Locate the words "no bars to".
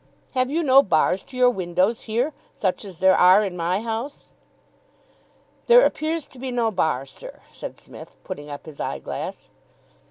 0.63-1.37